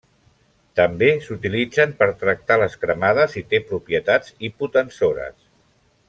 [0.79, 5.37] També s'utilitzen per tractar les cremades i té propietats hipotensores.